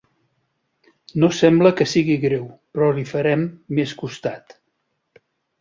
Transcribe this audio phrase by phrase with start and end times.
[1.23, 3.47] No sembla que sigui greu, però li farem
[3.81, 4.61] més costat.